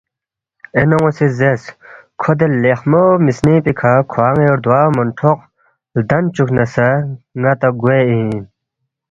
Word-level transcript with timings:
اے 0.75 0.83
نون٘و 0.89 1.09
سی 1.17 1.27
زیرس، 1.37 1.63
”کھوے 2.19 2.33
دے 2.39 2.47
لیخمو 2.61 3.03
مِسنِنگ 3.25 3.61
پیکھہ 3.65 3.93
کھوان٘ی 4.11 4.45
ردوا 4.53 4.81
سمونٹھوق 4.89 5.39
لدن 5.95 6.23
چُوکس 6.35 6.51
نہ 6.55 6.65
سہ 6.73 6.87
ن٘ا 7.39 7.51
تا 7.59 7.67
گوے 7.81 7.99
اِن، 8.09 8.29